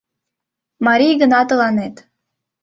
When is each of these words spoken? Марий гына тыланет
Марий 0.85 1.13
гына 1.21 1.39
тыланет 1.49 1.95